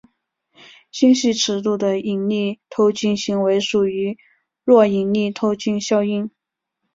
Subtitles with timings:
[0.89, 4.17] 星系尺度的引力透镜行为属于
[4.65, 6.31] 弱引力透镜效应。